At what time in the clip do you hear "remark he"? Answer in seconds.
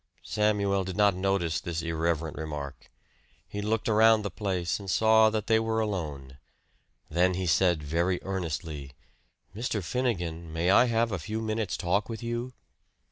2.35-3.61